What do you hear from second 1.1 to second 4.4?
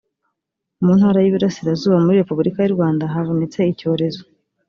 y iburasirazuba muri repubulika y urwanda habonetse icyorezo